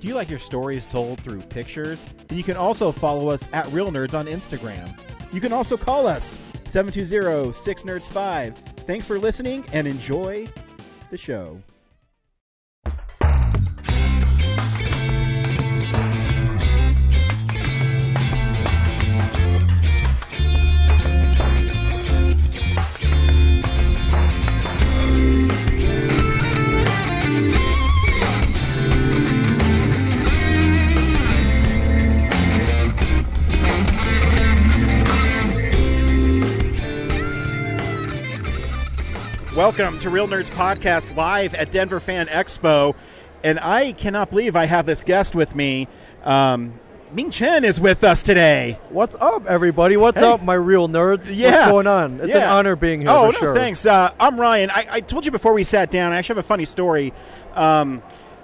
[0.00, 2.06] Do you like your stories told through pictures?
[2.28, 4.98] Then you can also follow us at Real Nerds on Instagram.
[5.30, 8.58] You can also call us 720 6 Nerds 5.
[8.86, 10.48] Thanks for listening and enjoy
[11.10, 11.60] the show.
[39.60, 42.94] Welcome to Real Nerds Podcast live at Denver Fan Expo.
[43.44, 45.86] And I cannot believe I have this guest with me.
[46.24, 46.80] Um,
[47.12, 48.78] Ming Chen is with us today.
[48.88, 49.98] What's up, everybody?
[49.98, 50.26] What's Hey.
[50.26, 51.28] up, my real nerds?
[51.30, 51.50] Yeah.
[51.50, 52.20] What's going on?
[52.22, 53.10] It's an honor being here.
[53.10, 53.54] Oh, for no, sure.
[53.54, 53.84] thanks.
[53.84, 54.70] Uh, I'm Ryan.
[54.70, 57.12] I, I told you before we sat down, I actually have a funny story.
[57.54, 58.02] Um,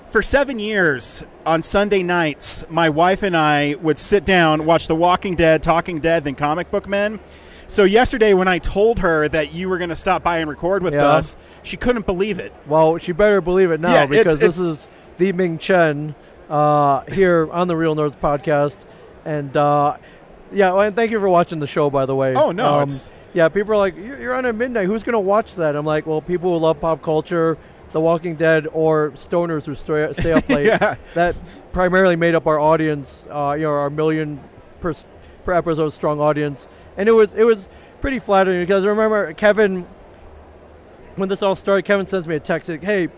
[0.09, 4.94] for seven years on Sunday nights, my wife and I would sit down, watch The
[4.94, 7.20] Walking Dead, Talking Dead, then Comic Book Men.
[7.69, 10.83] So yesterday, when I told her that you were going to stop by and record
[10.83, 11.06] with Yeah.
[11.09, 12.53] us, she couldn't believe it.
[12.67, 14.86] Well, she better believe it now Yeah, it's- because this is
[15.19, 16.14] the Ming Chen
[16.48, 18.77] uh, here on the Real Nerds podcast,
[19.25, 19.97] and uh,
[20.53, 22.34] yeah, well, and thank you for watching the show, by the way.
[22.37, 24.87] Oh, no, Um, it's- yeah, people are like, you're, on at midnight.
[24.87, 25.75] Who's gonna watch that?
[25.75, 27.59] I'm like, well, people who love pop culture.
[27.92, 30.67] The Walking Dead or stoners who stay, stay up late.
[30.67, 30.97] Yeah.
[31.14, 31.34] That
[31.72, 33.27] primarily made up our audience.
[33.31, 34.41] Uh, you know, our million
[34.81, 34.92] per,
[35.44, 37.69] per episode strong audience, and it was it was
[38.00, 39.86] pretty flattering because I remember Kevin
[41.16, 41.84] when this all started.
[41.84, 43.08] Kevin sends me a text like, "Hey,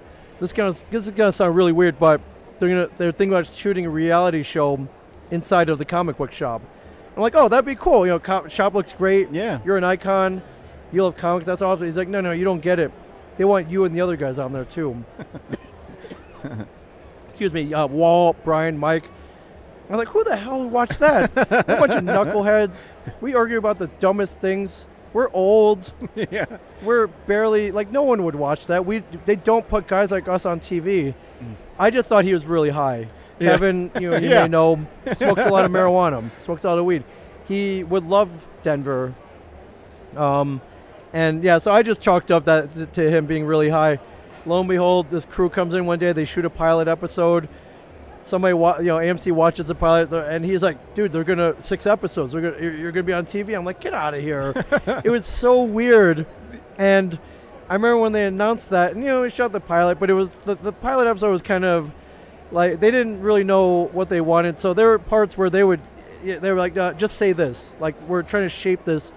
[0.40, 2.20] this gonna this is gonna sound really weird, but
[2.58, 4.88] they're gonna they're thinking about shooting a reality show
[5.30, 6.62] inside of the comic book shop."
[7.16, 8.06] I'm like, "Oh, that'd be cool.
[8.06, 9.30] You know, shop looks great.
[9.32, 9.60] Yeah.
[9.64, 10.42] You're an icon.
[10.92, 11.46] You love comics.
[11.46, 12.92] That's awesome." He's like, "No, no, you don't get it.
[13.36, 15.04] They want you and the other guys on there too."
[17.30, 19.10] Excuse me, uh, Walt, Brian, Mike.
[19.90, 21.30] I'm like, who the hell would watch that?
[21.36, 22.82] a bunch of knuckleheads.
[23.20, 24.84] We argue about the dumbest things.
[25.14, 25.92] We're old.
[26.30, 26.44] yeah.
[26.82, 28.84] We're barely like no one would watch that.
[28.84, 31.14] We they don't put guys like us on TV.
[31.78, 33.08] I just thought he was really high.
[33.40, 33.50] Yeah.
[33.52, 34.42] Kevin, you know, you Yeah.
[34.42, 34.84] may know,
[35.14, 37.04] smokes a lot of marijuana, smokes a lot of weed.
[37.46, 39.14] He would love Denver.
[40.16, 40.60] Um,
[41.12, 44.00] and yeah, so I just chalked up that to him being really high.
[44.44, 46.10] Lo and behold, this crew comes in one day.
[46.12, 47.48] They shoot a pilot episode.
[48.28, 51.86] Somebody, wa- you know, AMC watches the pilot, and he's like, "Dude, they're gonna six
[51.86, 52.32] episodes.
[52.32, 54.52] They're gonna, you're, you're gonna be on TV." I'm like, "Get out of here!"
[55.04, 56.26] it was so weird,
[56.78, 57.18] and
[57.68, 60.14] I remember when they announced that, and you know, we shot the pilot, but it
[60.14, 61.90] was the, the pilot episode was kind of
[62.50, 64.58] like they didn't really know what they wanted.
[64.58, 65.80] So there were parts where they would,
[66.22, 69.12] they were like, uh, "Just say this." Like we're trying to shape this.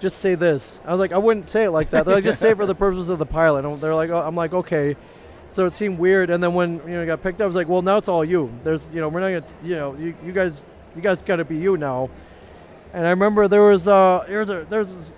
[0.00, 0.80] Just say this.
[0.86, 2.06] I was like, I wouldn't say it like that.
[2.06, 3.66] They're like, just say it for the purposes of the pilot.
[3.66, 4.96] And they're like, oh, I'm like, okay.
[5.50, 6.30] So it seemed weird.
[6.30, 8.06] And then when you know it got picked up, I was like, well, now it's
[8.06, 8.56] all you.
[8.62, 11.44] There's, you know, we're not gonna, you know, you, you guys, you guys got to
[11.44, 12.08] be you now.
[12.92, 15.12] And I remember there was, uh, there was a, there was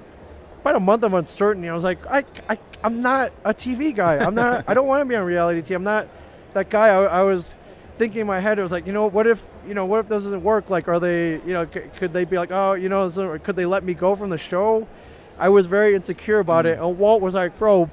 [0.63, 1.69] about a month of uncertainty.
[1.69, 4.17] I was like, I, I, I'm not a TV guy.
[4.19, 4.65] I'm not.
[4.67, 5.77] I don't want to be on reality TV.
[5.77, 6.09] I'm not
[6.55, 6.89] that guy.
[6.89, 7.59] I, I was
[7.99, 8.59] thinking in my head.
[8.59, 10.71] It was like, you know, what if, you know, what if this doesn't work?
[10.71, 13.57] Like, are they, you know, c- could they be like, oh, you know, so, could
[13.57, 14.89] they let me go from the show?
[15.39, 16.79] I was very insecure about it.
[16.79, 17.91] And Walt was like, bro,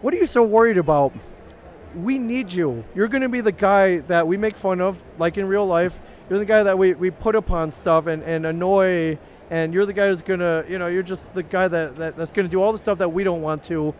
[0.00, 1.12] what are you so worried about?
[1.94, 2.84] We need you.
[2.94, 6.00] You're going to be the guy that we make fun of, like in real life.
[6.28, 9.18] You're the guy that we, we put upon stuff and, and annoy.
[9.50, 12.16] And you're the guy who's going to, you know, you're just the guy that, that
[12.16, 13.94] that's going to do all the stuff that we don't want to.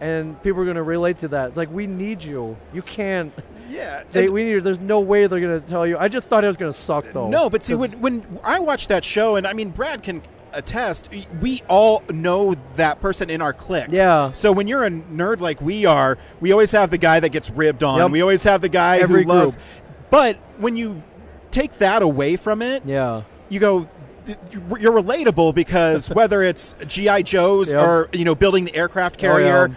[0.00, 1.48] And people are going to relate to that.
[1.48, 2.56] It's like, we need you.
[2.72, 3.32] You can't.
[3.68, 4.02] Yeah.
[4.10, 4.58] They, we need.
[4.64, 5.96] There's no way they're going to tell you.
[5.96, 7.28] I just thought it was going to suck, though.
[7.28, 10.22] No, but see, when, when I watched that show, and I mean, Brad can
[10.52, 11.08] attest,
[11.40, 13.86] we all know that person in our clique.
[13.90, 14.32] Yeah.
[14.32, 17.50] So when you're a nerd like we are, we always have the guy that gets
[17.50, 17.98] ribbed on.
[17.98, 18.10] Yep.
[18.10, 19.56] We always have the guy Every who loves.
[19.56, 19.66] group.
[20.10, 21.02] But when you
[21.50, 23.22] take that away from it, Yeah.
[23.48, 23.88] you go.
[24.78, 27.82] You're relatable because whether it's GI Joes Yep.
[27.82, 29.74] Oh, or you know building the aircraft oh, carrier yeah.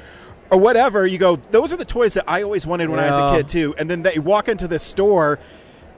[0.52, 1.36] or whatever, you go.
[1.36, 3.74] Those are the toys that I always wanted when I was a kid too.
[3.80, 5.40] And then they walk into this store,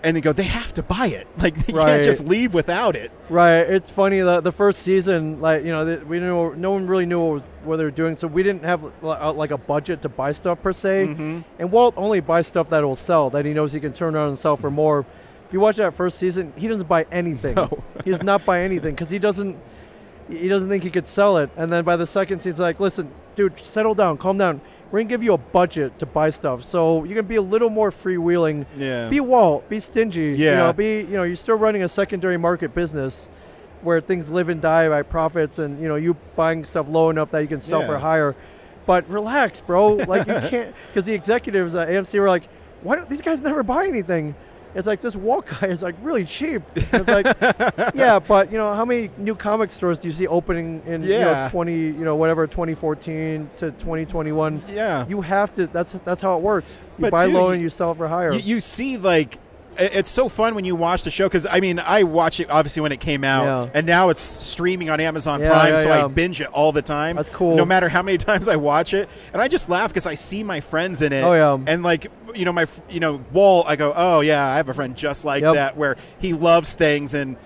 [0.07, 1.27] and they go, they have to buy it.
[1.37, 1.85] Like they Right.
[1.87, 3.11] can't just leave without it.
[3.29, 3.57] Right.
[3.59, 7.19] It's funny that the first season, like you know, we knew no one really knew
[7.19, 10.09] what, was, what they were doing, so we didn't have uh, like a budget to
[10.09, 11.07] buy stuff per se.
[11.07, 11.43] Mhm.
[11.59, 14.29] And Walt only buys stuff that will sell, that he knows he can turn around
[14.29, 15.05] and sell for more.
[15.45, 17.55] If you watch that first season, he doesn't buy anything.
[17.55, 17.83] No.
[18.05, 19.57] he does not buy anything because he doesn't.
[20.29, 21.49] He doesn't think he could sell it.
[21.55, 24.59] And then by the second season, he's like, "Listen, dude, settle down, calm down.
[24.91, 27.69] We're gonna give you a budget to buy stuff, so you can be a little
[27.69, 28.65] more freewheeling.
[28.77, 29.09] Yeah.
[29.09, 30.21] Be Walt, be stingy.
[30.21, 30.57] You Yeah.
[30.57, 33.27] know, be you know, you're still running a secondary market business."
[33.83, 37.29] Where things live and die by profits, and you know you buying stuff low enough
[37.29, 37.87] that you can sell Yeah.
[37.87, 38.35] for higher.
[38.87, 39.93] But relax, bro.
[39.93, 42.49] Like you can't, because the executives at AMC were like,
[42.81, 44.33] "Why don't these guys never buy anything?"
[44.77, 46.61] It's like this Walt guy is like really cheap.
[46.75, 47.25] It's like,
[47.95, 51.17] yeah, but you know how many new comic stores do you see opening in you
[51.17, 54.61] know twenty, you know whatever, twenty fourteen to twenty twenty one?
[54.69, 55.05] yeah.
[55.07, 55.65] You have to.
[55.65, 56.77] That's that's how it works.
[56.99, 58.31] You But buy dude, low and you sell for higher.
[58.33, 59.39] you, you see like
[59.79, 62.81] it's so fun when you watch the show because I mean I watch it obviously
[62.81, 63.71] when it came out Yeah.
[63.73, 66.81] and now it's streaming on Amazon Yeah, Prime yeah, so I binge it all the
[66.81, 67.15] time.
[67.15, 67.55] That's cool.
[67.55, 70.43] No matter how many times I watch it, and I just laugh because I see
[70.43, 71.23] my friends in it.
[71.23, 71.63] Oh, yeah.
[71.71, 74.73] And like you know my you know Walt, I go oh yeah I have a
[74.73, 75.53] friend just like Yep.
[75.55, 77.37] that where he loves things and.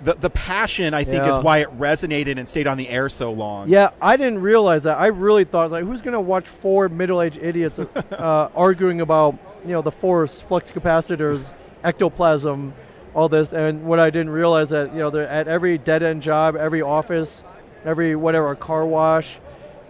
[0.00, 3.32] The, the passion I think is why it resonated and stayed on the air so
[3.32, 3.68] long.
[3.68, 4.96] Yeah, I didn't realize that.
[4.96, 9.36] I really thought, like, who's going to watch four middle-aged idiots uh, arguing about,
[9.66, 11.50] you know, the force, flux capacitors,
[11.84, 12.74] ectoplasm,
[13.14, 13.52] all this?
[13.52, 17.44] And what I didn't realize that, you know, at every dead-end job, every office,
[17.84, 19.40] every whatever, car wash,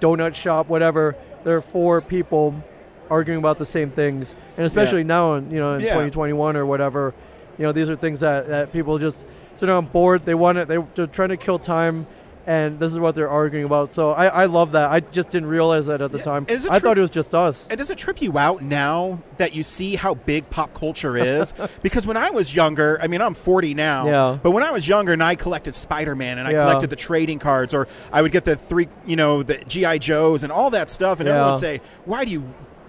[0.00, 2.62] donut shop, whatever, there are four people
[3.10, 4.34] arguing about the same things.
[4.56, 5.88] And especially now, in, you know, in Yeah.
[5.88, 7.14] 2021 or whatever,
[7.56, 10.24] you know, these are things that, that people just sit on board.
[10.24, 10.68] They want it.
[10.68, 12.06] They, they're trying to kill time,
[12.48, 13.92] and this is what they're arguing about.
[13.92, 14.90] So I, I love that.
[14.90, 16.24] I just didn't realize that at the Yeah.
[16.24, 16.46] time.
[16.48, 17.66] I true- thought it was just us.
[17.68, 21.52] And does it trip you out now that you see how big pop culture is?
[21.82, 24.06] because when I was younger, I mean, I'm 40 now.
[24.06, 24.38] Yeah.
[24.42, 26.62] But when I was younger and I collected Spider Man and I Yeah.
[26.64, 29.98] collected the trading cards, or I would get the three, you know, the G.I.
[29.98, 32.44] Joes and all that stuff, and everyone would say, why do you.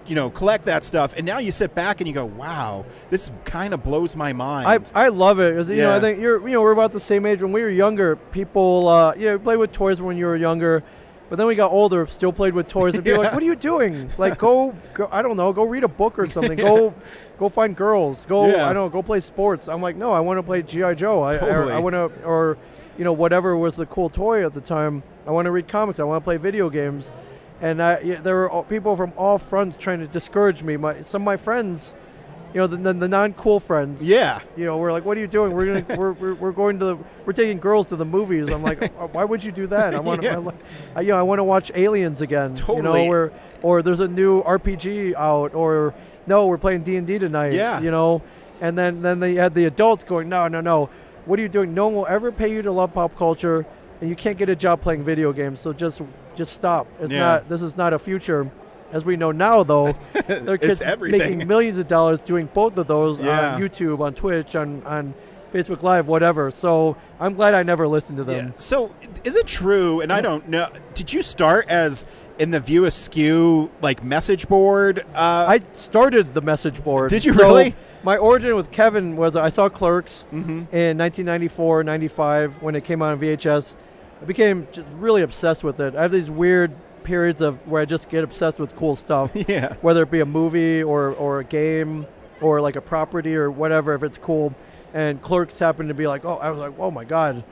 [0.06, 3.30] You know, collect that stuff, and now you sit back and you go, "Wow, this
[3.44, 6.54] kind of blows my mind." I, I love it you know I think you're you
[6.54, 8.16] know we're about the same age when we were younger.
[8.16, 10.82] People uh, you know played with toys when you were younger,
[11.28, 13.46] but then we got older, still played with toys, and be are like, "What are
[13.46, 14.10] you doing?
[14.18, 16.58] Like go, go I don't know, go read a book or something.
[16.70, 16.92] Go
[17.38, 18.24] go find girls.
[18.24, 18.68] Go Yeah.
[18.68, 21.22] I don't know, go play sports." I'm like, "No, I want to play GI Joe.
[21.22, 21.72] I Totally.
[21.72, 22.58] I, I want to or
[22.98, 25.04] you know whatever was the cool toy at the time.
[25.26, 26.00] I want to read comics.
[26.00, 27.12] I want to play video games."
[27.60, 30.76] And I, yeah, there were people from all fronts trying to discourage me.
[30.76, 31.92] My some of my friends,
[32.54, 35.26] you know, the, the, the non-cool friends, yeah, you know, we're like, what are you
[35.26, 35.52] doing?
[35.52, 38.48] We're gonna, we're, we're, we're going to, the, we're taking girls to the movies.
[38.50, 39.94] I'm like, "Uh, why would you do that?
[39.94, 40.34] I want, to, Yeah.
[40.34, 40.54] I, li-
[40.96, 42.54] I, you know, I want to watch Aliens again.
[42.54, 42.76] Totally.
[42.78, 43.32] You know, where,
[43.62, 45.94] or there's a new RPG out, or
[46.26, 47.52] no, we're playing D and D tonight.
[47.52, 47.80] Yeah.
[47.80, 48.22] You know,
[48.62, 50.88] and then then they had the adults going, no, no, no.
[51.26, 51.74] What are you doing?
[51.74, 53.66] No one will ever pay you to love pop culture,
[54.00, 55.60] and you can't get a job playing video games.
[55.60, 56.00] So just,
[56.40, 56.86] just stop.
[57.00, 57.20] It's Yeah.
[57.20, 57.48] not.
[57.50, 58.50] This is not a future.
[58.92, 59.94] As we know now, though,
[60.26, 63.54] there are kids making millions of dollars doing both of those Yeah.
[63.54, 65.14] on YouTube, on Twitch, on, on
[65.52, 66.50] Facebook Live, whatever.
[66.50, 68.46] So I'm glad I never listened to them.
[68.48, 68.52] Yeah.
[68.56, 68.92] So,
[69.22, 70.00] is it true?
[70.00, 70.68] And I don't know.
[70.94, 72.06] Did you start as
[72.38, 75.00] in the View Askew like message board?
[75.14, 77.10] Uh, I started the message board.
[77.10, 77.74] Did you So really?
[78.02, 80.72] My origin with Kevin was I saw Clerks Mhm.
[80.72, 83.74] in 1994, 95 when it came out on VHS.
[84.20, 85.94] I became just really obsessed with it.
[85.94, 86.72] I have these weird
[87.02, 89.32] periods of where I just get obsessed with cool stuff.
[89.48, 89.74] yeah.
[89.80, 92.06] whether it be a movie or, or a game
[92.40, 94.54] or like a property or whatever, if it's cool.
[94.92, 97.44] And Clerks happened to be like, oh, I was like, oh my god,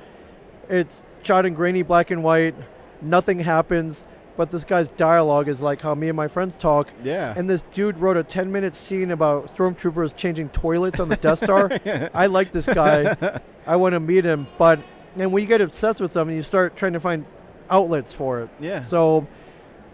[0.69, 2.54] it's shot in grainy black and white,
[3.00, 4.04] nothing happens,
[4.37, 6.90] but this guy's dialogue is like how me and my friends talk.
[7.02, 7.35] Yeah.
[7.37, 11.38] And this dude wrote a 10 minute scene about stormtroopers changing toilets on the Death
[11.38, 11.71] Star.
[12.14, 13.40] I like this guy.
[13.66, 14.47] I want to meet him.
[14.57, 14.81] But
[15.17, 17.25] when you get obsessed with something, you start trying to find
[17.71, 18.49] outlets for it.
[18.61, 18.83] yeah.
[18.83, 19.27] So,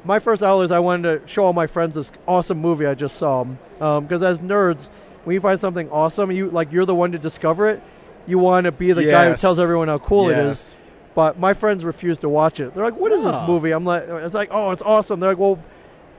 [0.05, 2.95] my first outlet is I wanted to show all my friends this awesome movie I
[2.95, 3.47] just saw.
[3.81, 4.89] Um, because as nerds,
[5.25, 7.83] when you find something awesome, you like you're the one to discover it.
[8.27, 10.81] You want to be the guy who tells everyone how cool it is.
[11.15, 12.75] But my friends refuse to watch it.
[12.75, 13.47] They're like, "What is this Oh.
[13.47, 15.59] movie?" I'm like, "It's like, oh, it's awesome." They're like, "Well."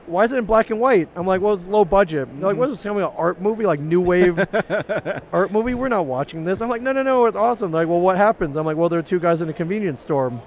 [0.06, 1.08] Why is it in black and white?
[1.16, 2.28] I'm like, well, it's low budget.
[2.38, 2.80] They're like, what is this?
[2.80, 4.38] Something an art movie, like new wave
[5.32, 5.74] art movie?
[5.74, 6.60] We're not watching this.
[6.60, 7.72] I'm like, no, no, no, it's awesome.
[7.72, 8.56] They're like, well, what happens?
[8.56, 10.40] I'm like, well, there are two guys in a convenience store,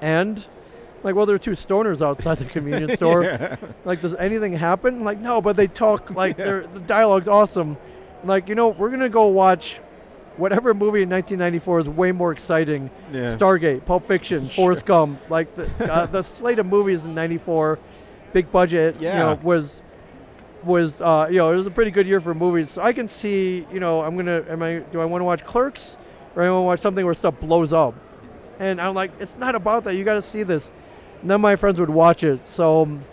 [0.00, 0.46] and
[1.02, 3.24] like, well, there are two stoners outside the convenience store.
[3.24, 3.56] Yeah.
[3.84, 4.96] Like, does anything happen?
[4.96, 7.76] I'm like, no, but they talk like they're, the dialogue's awesome.
[8.22, 9.80] I'm like, you know, we're gonna go watch
[10.36, 12.90] whatever movie in 1994 is way more exciting.
[13.12, 13.34] Yeah.
[13.36, 14.66] Stargate, Pulp Fiction, Sure.
[14.66, 17.78] Forrest Gump, like the uh, the slate of movies in '94,
[18.32, 19.18] big budget, you Yeah.
[19.18, 19.82] know, was
[20.62, 22.70] was uh, you know it was a pretty good year for movies.
[22.70, 25.44] So I can see, you know, I'm gonna am I do I want to watch
[25.44, 25.96] Clerks
[26.36, 27.94] or I want to watch something where stuff blows up?
[28.58, 29.94] And I'm like, it's not about that.
[29.96, 30.70] You got to see this.
[31.22, 33.04] None of my friends would watch it, so um,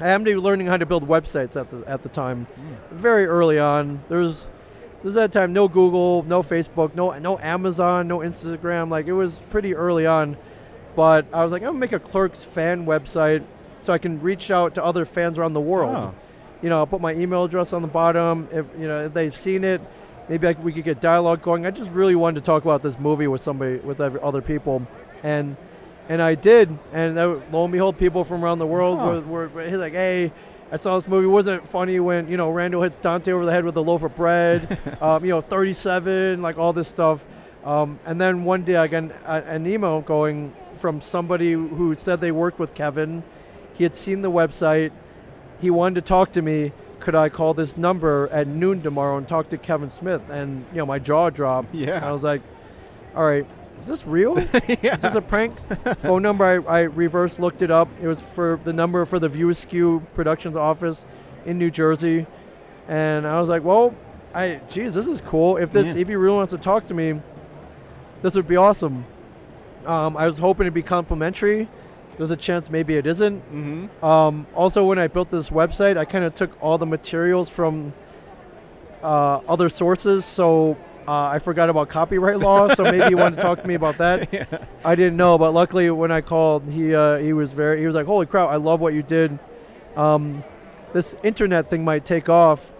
[0.00, 2.46] I am learning how to build websites at the at the time.
[2.58, 2.94] Mm.
[2.96, 4.48] Very early on, there's
[5.02, 5.52] this is that time.
[5.54, 8.90] No Google, no Facebook, no no Amazon, no Instagram.
[8.90, 10.36] Like it was pretty early on,
[10.96, 13.42] but I was like, I'm gonna make a Clerks fan website
[13.84, 15.94] so I can reach out to other fans around the world.
[15.96, 16.14] Oh.
[16.62, 18.48] You know, I'll put my email address on the bottom.
[18.50, 19.80] If you know if they've seen it,
[20.28, 21.66] maybe I, we could get dialogue going.
[21.66, 24.86] I just really wanted to talk about this movie with somebody, with other people,
[25.22, 25.56] and
[26.08, 26.76] and I did.
[26.92, 29.22] And uh, lo and behold, people from around the world Huh.
[29.26, 30.32] were, were he's like, hey.
[30.72, 31.26] I saw this movie.
[31.26, 34.02] Wasn't it funny when you know Randall hits Dante over the head with a loaf
[34.02, 34.80] of bread?
[35.00, 37.24] um, you know, 37, like all this stuff.
[37.64, 42.18] Um, and then one day I got an, an email going from somebody who said
[42.18, 43.22] they worked with Kevin.
[43.74, 44.92] He had seen the website.
[45.60, 46.72] He wanted to talk to me.
[47.00, 50.22] Could I call this number at noon tomorrow and talk to Kevin Smith?
[50.30, 51.74] And you know, my jaw dropped.
[51.74, 52.06] Yeah.
[52.06, 52.40] I was like,
[53.14, 53.46] "All right,
[53.80, 54.38] is this real?
[54.82, 54.94] yeah.
[54.94, 55.54] Is this a prank?"
[55.98, 56.44] Phone number.
[56.44, 57.88] I, I reverse looked it up.
[58.00, 61.04] It was for the number for the View Askew Productions office
[61.44, 62.26] in New Jersey,
[62.88, 63.94] and I was like, "Well,
[64.32, 65.56] I geez, this is cool.
[65.58, 66.00] If this Yeah.
[66.02, 67.20] if he really wants to talk to me,
[68.22, 69.04] this would be awesome."
[69.84, 71.68] Um, I was hoping to be complimentary.
[72.16, 73.40] There's a chance maybe it isn't.
[73.52, 74.04] mm-hmm.
[74.04, 77.92] Um, also, when I built this website, I kind of took all the materials from
[79.02, 82.68] uh, other sources, so uh, I forgot about copyright law.
[82.74, 84.68] so maybe you want to talk to me about that.
[84.84, 87.94] I didn't know, but luckily when I called, he uh, he was very he was
[87.94, 88.48] like, "Holy crap!
[88.48, 89.38] I love what you did.
[89.96, 90.42] Um,
[90.92, 92.72] this internet thing might take off.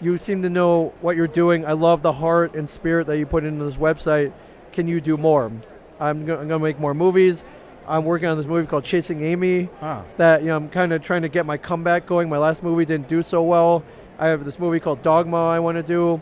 [0.00, 1.64] You seem to know what you're doing.
[1.64, 4.32] I love the heart and spirit that you put into this website.
[4.72, 5.52] Can you do more?
[6.00, 7.44] I'm, go- I'm gonna make more movies.
[7.86, 10.04] I'm working on this movie called Chasing Amy Ah.
[10.16, 12.28] that you know I'm kind of trying to get my comeback going.
[12.28, 13.82] My last movie didn't do so well.
[14.18, 16.20] I have this movie called Dogma I want to do,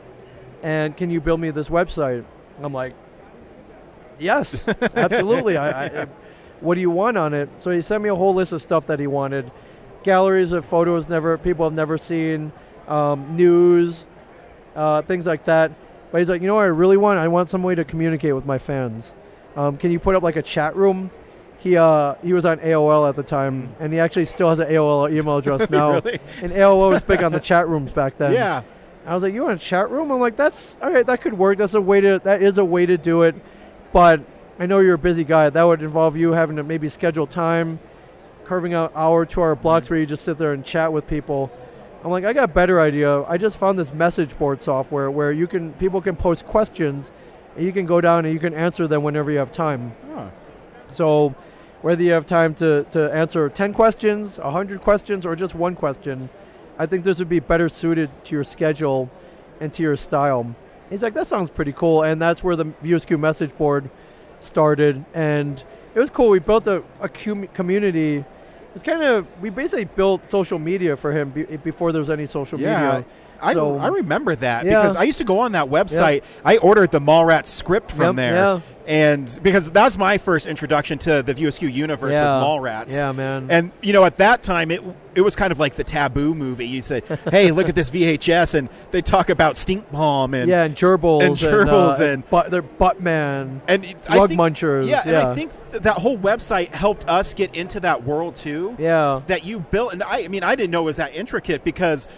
[0.62, 2.24] and can you build me this website?
[2.62, 2.94] I'm like,
[4.18, 5.56] yes, absolutely.
[5.56, 6.06] I, I,
[6.60, 7.48] what do you want on it?
[7.58, 9.50] So he sent me a whole list of stuff that he wanted,
[10.02, 12.52] galleries of photos never people have never seen,
[12.88, 14.06] um, news,
[14.76, 15.72] uh, things like that.
[16.12, 17.18] But he's like, you know what I really want?
[17.18, 19.12] I want some way to communicate with my fans.
[19.56, 21.10] Um, can you put up like a chat room?
[21.60, 24.68] He uh, he was on AOL at the time, and he actually still has an
[24.68, 25.92] AOL email address now.
[25.92, 26.18] really?
[26.42, 28.32] And AOL was big on the chat rooms back then.
[28.32, 28.62] Yeah.
[29.06, 31.06] I was like, "You want a chat room?" I'm like, "That's all right.
[31.06, 31.58] That could work.
[31.58, 32.18] That's a way to.
[32.24, 33.34] That is a way to do it."
[33.92, 34.22] But
[34.58, 35.50] I know you're a busy guy.
[35.50, 37.78] That would involve you having to maybe schedule time,
[38.44, 41.50] carving out hour, two-hour blocks where you just sit there and chat with people.
[42.02, 43.22] I'm like, I got a better idea.
[43.24, 47.12] I just found this message board software where you can people can post questions,
[47.56, 49.94] and you can go down and you can answer them whenever you have time.
[50.92, 51.34] So
[51.82, 56.28] whether you have time to, to answer 10 questions, 100 questions, or just one question,
[56.78, 59.10] I think this would be better suited to your schedule
[59.60, 60.54] and to your style.
[60.88, 62.02] He's like, that sounds pretty cool.
[62.02, 63.90] And that's where the View Askew message board
[64.40, 65.04] started.
[65.14, 65.62] And
[65.94, 66.30] it was cool.
[66.30, 68.24] We built a, a community.
[68.74, 72.26] It's kind of, we basically built social media for him be, before there was any
[72.26, 72.74] social Yeah.
[72.96, 73.04] media.
[73.42, 74.80] I, So- I remember that Yeah.
[74.80, 76.22] because I used to go on that website.
[76.44, 78.34] I ordered the Mallrats script from Yep, there.
[78.34, 78.60] yeah.
[78.86, 82.32] And because that was my first introduction to the View Askew universe was Yeah.
[82.42, 82.98] Mallrats.
[82.98, 83.46] Yeah, man.
[83.48, 84.82] And you know, at that time, it
[85.14, 86.66] it was kind of like the taboo movie.
[86.66, 90.64] You say, "Hey, look at this VHS," and they talk about stink palm and yeah,
[90.64, 91.22] and gerbils.
[91.22, 93.60] and gerbils uh, and- butt, they're butt man.
[93.68, 97.54] and Rug think- munchers, Yeah, and I think th- that whole website helped us get
[97.54, 98.74] into that world too.
[98.78, 99.20] Yeah.
[99.28, 102.08] That you built, and I, I mean, I didn't know it was that intricate because.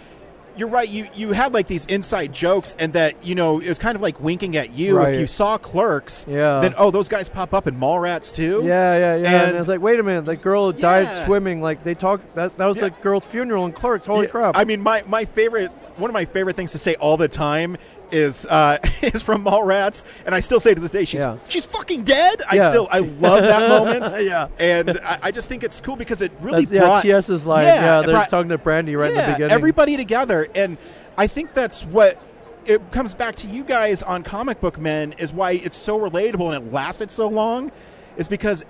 [0.55, 0.87] You're right.
[0.87, 4.01] You you had like these inside jokes, and that you know it was kind of
[4.01, 4.97] like winking at you.
[4.97, 5.13] Right.
[5.15, 6.59] If you saw Clerks, Yeah.
[6.61, 8.61] then oh, those guys pop up in Mallrats too.
[8.63, 9.15] Yeah, yeah, yeah.
[9.15, 11.61] And, And- it's like, wait a minute, the girl died swimming.
[11.61, 12.83] Like they talk that that was Yeah.
[12.83, 14.05] the girl's funeral in Clerks.
[14.05, 14.57] Holy Yeah, crap!
[14.57, 17.77] I mean, my, my favorite, one of my favorite things to say all the time
[18.13, 21.37] is uh, is from Mallrats, and I still say to this day, she's Yeah.
[21.49, 22.41] she's fucking dead.
[22.49, 22.69] I Yeah.
[22.69, 24.13] still I love that moment.
[24.23, 24.47] Yeah.
[24.59, 27.65] and I, I just think it's cool because it really That's, yeah, brought TS's line.
[27.65, 29.51] Yeah, Yeah, they're brought- talking to Brandi right in the beginning.
[29.51, 30.77] everybody together, and
[31.17, 32.17] I think that's what.
[32.65, 36.55] It comes back to you guys on Comic Book Men is why it's so relatable
[36.55, 37.73] and it lasted so long,
[38.15, 38.63] is because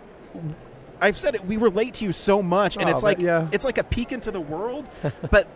[1.00, 1.45] I've said it.
[1.45, 3.47] We relate to you so much, and Oh, it's like yeah.
[3.51, 4.88] it's like a peek into the world.
[5.29, 5.47] but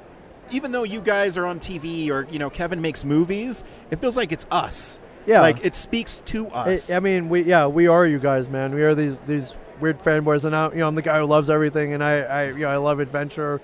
[0.52, 4.18] even though you guys are on TV or you know Kevin makes movies, it feels
[4.18, 5.00] like it's us.
[5.26, 5.42] Yeah.
[5.42, 6.90] like it speaks to us.
[6.90, 8.74] I, I mean, we yeah, we are you guys, man.
[8.74, 11.50] We are these these weird fanboys, and I, you know, I'm the guy who loves
[11.50, 13.60] everything, and I, I you know, I love adventure.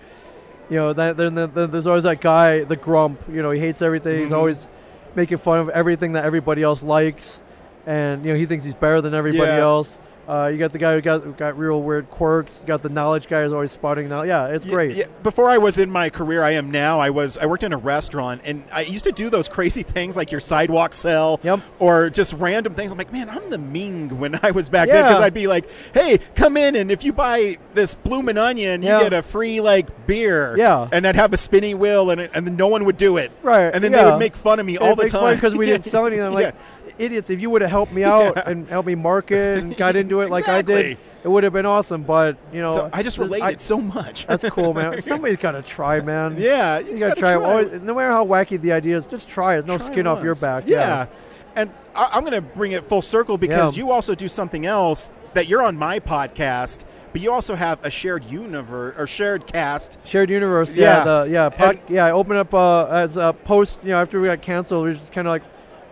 [0.70, 3.22] You know, that, then then- then there's always that guy, the grump.
[3.32, 4.20] You know, he hates everything.
[4.24, 4.38] He's Mhm.
[4.38, 4.68] always
[5.16, 7.40] making fun of everything that everybody else likes,
[7.86, 9.60] and you know, he thinks he's better than everybody Yeah.
[9.60, 9.98] else.
[10.27, 12.60] Uh, you got the guy who got got real weird quirks.
[12.62, 14.24] You got the knowledge guy who's always spotting now.
[14.24, 14.96] Yeah, it's Y- great.
[14.96, 17.00] Yeah, before I was in my career, I am now.
[17.00, 20.15] I was I worked in a restaurant, and I used to do those crazy things
[20.15, 21.60] like your sidewalk sell, Yep.
[21.80, 22.92] or just random things.
[22.94, 25.70] I'm like, man, I'm the Ming when I was back then because I'd be like,
[25.94, 29.03] hey, come in, and if you buy this bloomin' onion, you Yeah.
[29.03, 30.56] get a free like beer.
[30.58, 30.88] Yeah.
[30.92, 33.32] and I'd have a spinning wheel, and it, and then no one would do it.
[33.42, 35.84] Right, and then they would make fun of me all the time because we didn't
[35.94, 36.25] sell anything.
[36.25, 36.56] I'm like,
[36.98, 37.30] idiots!
[37.30, 38.44] If you would have helped me out Yeah.
[38.50, 41.66] and helped me market and got into it like I did, it would have been
[41.66, 42.04] awesome.
[42.04, 44.26] But you know, so I just related I- so much.
[44.28, 45.02] that's cool, man.
[45.02, 46.36] Somebody's got to try, man.
[46.38, 47.34] yeah, you gotta try.
[47.34, 47.42] it.
[47.42, 49.66] Always, no matter how wacky the idea is, just try it.
[49.66, 50.64] No Try skin off your back.
[50.68, 51.08] Yeah.
[51.56, 53.84] And I- I'm going to bring it full circle because Yeah.
[53.86, 56.80] you also do something else that you're on my podcast,
[57.12, 60.00] but you also have a shared universe or shared cast.
[60.04, 60.98] Shared universe, Yeah.
[60.98, 62.06] yeah, the yeah, pod, yeah.
[62.06, 64.96] I opened up uh, as a post, you know, after we got canceled, we were
[64.96, 65.44] just kind of like,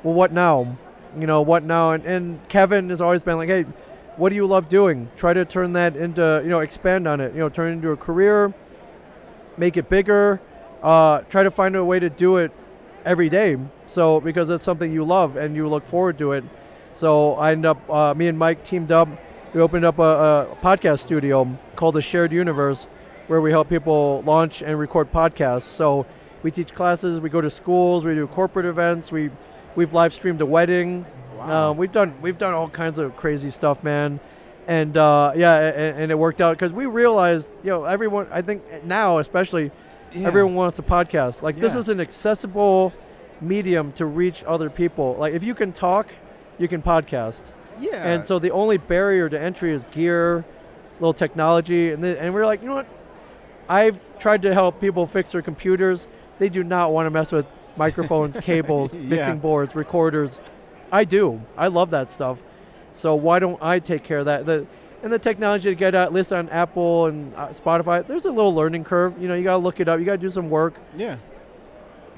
[0.02, 0.78] well, what now?
[1.20, 1.92] You know, what now?
[1.92, 3.66] And, and Kevin has always been like, hey,
[4.16, 5.10] what do you love doing?
[5.16, 7.34] Try to turn that into, you know, expand on it.
[7.34, 8.54] You know, turn it into a career,
[9.58, 10.42] make it bigger.
[10.82, 12.52] Uh, try to find a way to do it
[13.06, 13.58] every day.
[13.88, 16.44] So because it's something you love and you look forward to it.
[16.94, 19.08] So I end up, uh, me and Mike teamed up.
[19.54, 22.88] We opened up a, a podcast studio called the Shared Universe,
[23.28, 25.64] where we help people launch and record podcasts.
[25.64, 26.06] So
[26.44, 29.30] we teach classes, we go to schools, we do corporate events, we
[29.76, 31.06] we've live streamed a wedding.
[31.38, 31.72] Wow.
[31.72, 34.20] Um, we've done we've done all kinds of crazy stuff, man.
[34.68, 38.28] And uh, yeah, and, and it worked out because we realized, you know, everyone.
[38.32, 39.72] I think now, especially,
[40.14, 40.28] Yeah.
[40.28, 41.42] everyone wants a podcast.
[41.42, 42.94] Like this is an accessible
[43.42, 45.16] medium to reach other people.
[45.18, 46.14] Like if you can talk,
[46.60, 47.52] you can podcast.
[47.80, 48.08] Yeah.
[48.08, 50.46] And so the only barrier to entry is gear,
[51.00, 52.88] little technology, and then, and we're like, you know what?
[53.68, 56.08] I've tried to help people fix their computers.
[56.38, 57.48] They do not want to mess with
[57.86, 59.10] microphones, cables, Yeah.
[59.16, 60.40] mixing boards, recorders.
[60.92, 61.42] I do.
[61.58, 62.44] I love that stuff.
[62.94, 64.46] So why don't I take care of that?
[64.46, 64.66] The
[65.04, 68.06] and the technology to get out list on Apple and uh, Spotify.
[68.06, 69.20] There's a little learning curve.
[69.20, 69.98] You know, you got to look it up.
[70.00, 70.76] You got to do some work.
[70.96, 71.16] yeah.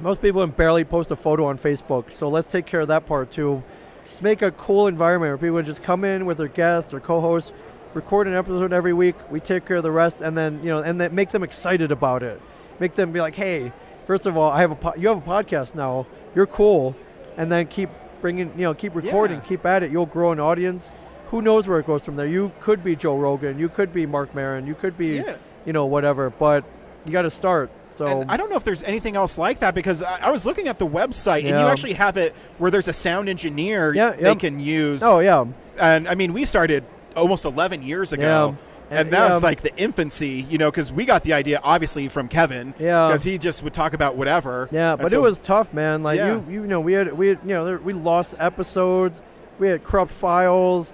[0.02, 3.06] Most people can barely post a photo on Facebook, so let's take care of that
[3.06, 3.64] part too.
[4.06, 7.54] Let's make a cool environment where people just come in with their guests or co-hosts,
[7.94, 9.16] record an episode every week.
[9.32, 11.92] We take care of the rest, and then you know, and then make them excited
[11.92, 12.42] about it.
[12.80, 13.72] Make them be like, "Hey,
[14.06, 16.06] first of all, I have a po- you have a podcast now.
[16.36, 16.96] You're cool,"
[17.38, 17.90] and then keep
[18.22, 19.48] bringing, you know, keep recording, Yeah.
[19.48, 19.92] keep at it.
[19.92, 20.92] You'll grow an audience.
[21.32, 22.26] Who knows where it goes from there?
[22.28, 23.60] You could be Joe Rogan.
[23.60, 24.66] You could be Marc Maron.
[24.68, 25.36] You could be, Yeah.
[25.66, 26.30] you know, whatever.
[26.30, 26.64] But
[27.06, 27.70] you got to start.
[27.96, 30.46] So And I don't know if there's anything else like that because I, I was
[30.46, 34.12] looking at the website and you actually have it where there's a sound engineer Yeah,
[34.12, 34.40] they yep.
[34.40, 35.04] can use.
[35.04, 35.46] oh yeah,
[35.78, 36.84] And I mean, we started
[37.16, 38.56] almost 11 years ago.
[38.58, 38.73] Yeah.
[39.00, 39.48] And that was Yeah.
[39.48, 42.74] like the infancy, you know, because we got the idea obviously from Kevin.
[42.80, 43.08] Yeah.
[43.08, 44.68] Because he just would talk about whatever.
[44.72, 46.04] Yeah, but so- it was tough, man.
[46.04, 46.34] Like Yeah.
[46.48, 49.22] you, you know, we had we had, you know there, we lost episodes,
[49.60, 50.94] we had corrupt files,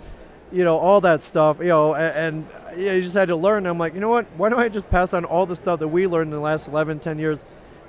[0.52, 1.60] you know, all that stuff.
[1.60, 3.66] You know, and, and yeah, you just had to learn.
[3.66, 4.26] I'm like, you know what?
[4.38, 6.68] Why don't I just pass on all the stuff that we learned in the last
[6.68, 7.44] 11, 10 years?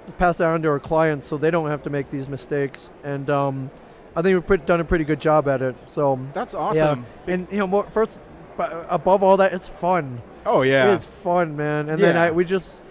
[0.07, 2.91] Just pass it on to our clients so they don't have to make these mistakes.
[3.05, 3.71] And um,
[4.17, 5.77] I think we've done a pretty good job at it.
[5.87, 7.05] So That's awesome.
[7.27, 8.19] yeah, and you know, more, first,
[8.57, 10.23] but above all that, it's fun.
[10.47, 10.95] Oh, yeah.
[10.95, 11.89] It's fun, man.
[11.89, 12.83] And then I we just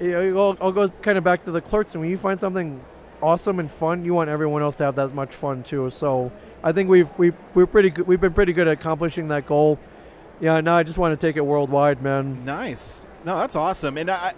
[0.00, 1.94] you know, it all, all goes kind of back to the clerks.
[1.94, 2.80] And when you find something
[3.22, 5.90] awesome and fun, you want everyone else to have that much fun too.
[5.90, 8.06] So I think we've we've we're pretty good.
[8.06, 9.78] We've been pretty good at accomplishing that goal.
[10.40, 10.60] Yeah.
[10.60, 12.44] Now I just want to take it worldwide, man.
[12.44, 13.06] Nice.
[13.24, 14.34] No, that's awesome, and I-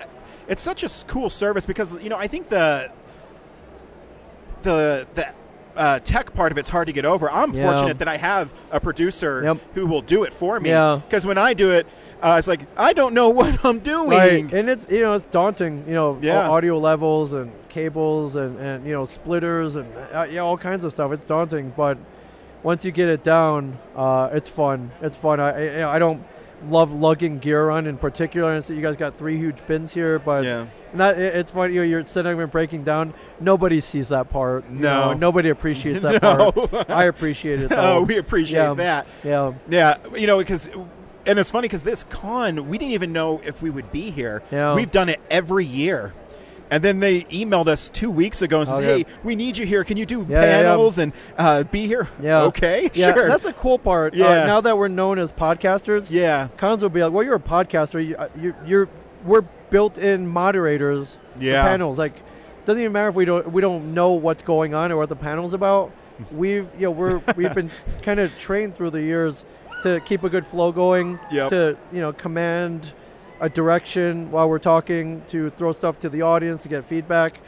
[0.48, 2.92] it's such a cool service because you know I think the
[4.62, 5.34] the the
[5.76, 7.30] uh, tech part of it's hard to get over.
[7.30, 7.62] I'm Yeah.
[7.70, 9.58] fortunate that I have a producer Yep.
[9.74, 10.70] who will do it for me.
[10.70, 11.00] Yeah.
[11.06, 11.86] Because when I do it,
[12.22, 14.10] uh, it's like I don't know what I'm doing.
[14.10, 14.52] Right.
[14.52, 15.84] And it's you know it's daunting.
[15.86, 16.48] You know, Yeah.
[16.48, 20.92] audio levels and cables and and you know splitters and uh, yeah all kinds of
[20.92, 21.12] stuff.
[21.12, 21.98] It's daunting, but
[22.62, 24.90] once you get it down, uh, it's fun.
[25.02, 25.40] It's fun.
[25.40, 26.22] I I, you know, I don't
[26.70, 28.54] love lugging gear on in particular.
[28.54, 30.64] And so you guys got three huge bins here, but Yeah.
[31.00, 31.74] It- it's funny.
[31.74, 33.14] You know, you're sitting and breaking down.
[33.40, 34.68] Nobody sees that part.
[34.70, 35.12] No.
[35.12, 36.52] know, nobody appreciates that No.
[36.52, 36.90] part.
[36.90, 37.70] I appreciate it.
[37.70, 37.76] Though.
[38.00, 38.74] Oh, we appreciate Yeah.
[38.74, 39.06] that.
[39.24, 40.68] yeah, Yeah, you know, because
[41.26, 44.42] and it's funny because this con we didn't even know if we would be here.
[44.50, 44.74] Yeah.
[44.74, 46.14] We've done it every year.
[46.68, 48.88] And then they emailed us two weeks ago and says, Oh, yeah.
[48.96, 49.84] "Hey, we need you here.
[49.84, 50.62] Can you do Yeah, yeah, yeah.
[50.62, 52.42] panels and uh, be here?" Yeah.
[52.42, 52.90] Okay.
[52.92, 53.14] yeah.
[53.14, 53.28] Sure.
[53.28, 54.14] That's the cool part.
[54.14, 54.46] Uh, Yeah.
[54.46, 56.48] now that we're known as podcasters, yeah.
[56.56, 58.04] cons will be like, "Well, you're a podcaster.
[58.04, 58.88] You, uh, you, you're
[59.26, 61.62] we're built-in moderators Yeah.
[61.64, 61.98] for panels.
[61.98, 62.14] Like,
[62.64, 65.16] doesn't even matter if we don't we don't know what's going on or what the
[65.16, 65.92] panel's about.
[66.32, 67.70] We've you know we're we've been
[68.02, 69.44] kind of trained through the years
[69.82, 71.18] to keep a good flow going.
[71.30, 71.50] Yep.
[71.50, 72.92] To you know command
[73.40, 77.40] a direction while we're talking to throw stuff to the audience to get feedback.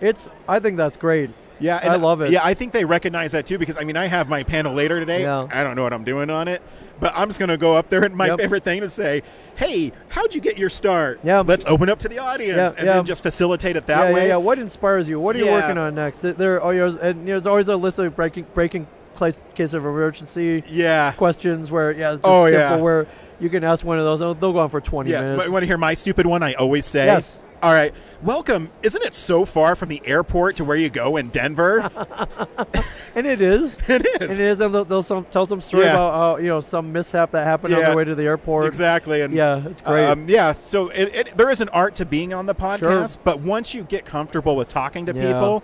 [0.00, 1.30] It's I think that's great.
[1.60, 2.30] Yeah, I love it.
[2.30, 4.98] Yeah, I think they recognize that too because I mean I have my panel later
[4.98, 5.22] today.
[5.22, 5.46] Yeah.
[5.52, 6.62] I don't know what I'm doing on it,
[6.98, 8.38] but I'm just gonna go up there and my Yep.
[8.40, 9.22] favorite thing to say,
[9.56, 11.20] "Hey, how'd you get your start?
[11.22, 11.40] Yeah.
[11.40, 12.94] let's open up to the audience Yeah, and yeah.
[12.94, 14.36] then just facilitate it that yeah, way." yeah, yeah.
[14.36, 15.20] What inspires you?
[15.20, 16.20] What are you working on next?
[16.22, 18.86] There, oh, you and there's always a list of breaking breaking
[19.18, 21.12] case, case of emergency Yeah.
[21.12, 22.76] questions where yeah, it's just Oh, simple yeah.
[22.76, 23.06] where
[23.38, 24.20] you can ask one of those.
[24.40, 25.48] They'll go on for 20 Yeah, minutes.
[25.50, 26.42] want to hear my stupid one?
[26.42, 27.06] I always say.
[27.06, 27.40] Yes.
[27.62, 27.94] All right.
[28.22, 28.70] Welcome.
[28.82, 31.80] Isn't it so far from the airport to where you go in Denver?
[33.14, 33.74] and it is.
[33.88, 34.38] it And is.
[34.38, 34.60] it is.
[34.60, 35.94] And they'll, they'll some, tell some story Yeah.
[35.94, 37.86] about how, you know some mishap that happened on Yeah.
[37.88, 38.64] their way to the airport.
[38.64, 39.20] Exactly.
[39.20, 40.06] And Yeah, it's great.
[40.06, 43.22] Um, yeah, so it, it, there is an art to being on the podcast, Sure.
[43.24, 45.32] but once you get comfortable with talking to Yeah.
[45.32, 45.62] people,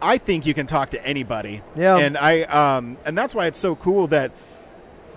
[0.00, 1.60] I think you can talk to anybody.
[1.76, 1.98] Yeah.
[1.98, 4.32] and I um, and that's why it's so cool that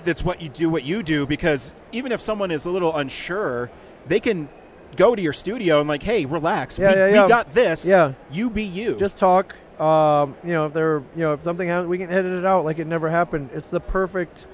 [0.04, 3.70] that's what you do, what you do, because even if someone is a little unsure,
[4.08, 4.50] they can
[4.96, 7.86] go to your studio and like, hey, relax, Yeah, we, yeah, we got this.
[7.86, 8.14] Yeah.
[8.32, 8.98] you be you.
[8.98, 9.56] Just talk.
[9.80, 12.66] Um, you know, if there, you know, if something happens, we can edit it out
[12.66, 13.50] like it never happened.
[13.54, 14.46] It's the perfect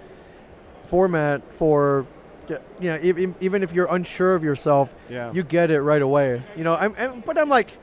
[0.86, 2.06] format for,
[2.48, 2.58] you
[2.92, 5.34] know, even if you're unsure of yourself, yeah.
[5.34, 6.44] you get it right away.
[6.56, 7.76] You know, I'm, I'm but I'm like,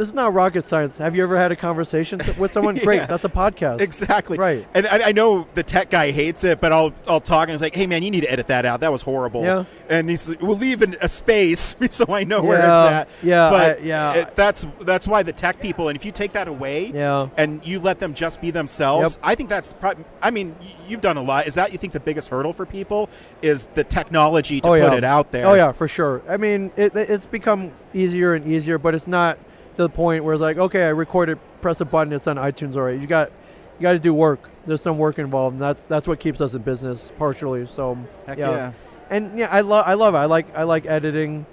[0.00, 0.96] this is not rocket science.
[0.96, 2.76] Have you ever had a conversation with someone?
[2.80, 2.84] Yeah.
[2.84, 3.80] Great, that's a podcast.
[3.82, 4.38] Exactly.
[4.38, 4.66] Right.
[4.74, 7.60] And I, I know the tech guy hates it, but I'll I'll talk and it's
[7.62, 8.80] like, hey man, you need to edit that out.
[8.80, 9.42] That was horrible.
[9.42, 9.64] Yeah.
[9.88, 13.08] And he's like, we'll leave an, a space so I know where it's at.
[13.22, 14.12] yeah, But I- yeah.
[14.14, 15.88] it- that's that's why the tech people.
[15.88, 16.86] And if you take that away.
[16.86, 17.28] Yeah.
[17.36, 19.16] And you let them just be themselves.
[19.16, 19.24] Yep.
[19.26, 19.74] I think that's.
[19.74, 20.56] Pro- I mean,
[20.88, 21.46] you've done a lot.
[21.46, 23.10] Is that you think the biggest hurdle for people
[23.42, 24.94] is the technology to Oh, put yeah.
[24.94, 25.46] it out there?
[25.46, 26.22] Oh yeah, for sure.
[26.28, 29.38] I mean, it, it's become easier and easier, but it's not
[29.80, 32.76] to the point where it's like, okay, I recorded, press a button, it's on iTunes
[32.76, 32.98] already.
[32.98, 33.30] You got,
[33.78, 34.50] you got to do work.
[34.66, 37.66] There's some work involved, and that's that's what keeps us in business partially.
[37.66, 38.50] So Heck yeah.
[38.50, 38.72] yeah.
[39.08, 40.18] and yeah, I love I love it.
[40.18, 41.46] I like I like editing.